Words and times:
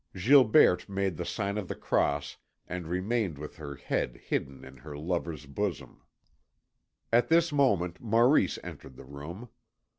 Gilberte 0.15 0.89
made 0.89 1.15
the 1.17 1.25
sign 1.25 1.59
of 1.59 1.67
the 1.67 1.75
Cross 1.75 2.37
and 2.67 2.87
remained 2.87 3.37
with 3.37 3.57
her 3.57 3.75
head 3.75 4.17
hidden 4.17 4.65
in 4.65 4.77
her 4.77 4.97
lover's 4.97 5.45
bosom. 5.45 6.01
At 7.13 7.27
this 7.27 7.51
moment 7.53 7.99
Maurice 8.01 8.57
entered 8.63 8.95
the 8.95 9.05
room. 9.05 9.49